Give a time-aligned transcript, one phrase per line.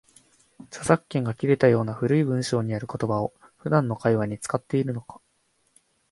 [0.71, 5.21] 著作権が切れたような古い文章にある言葉を、普段の会話に使っているのか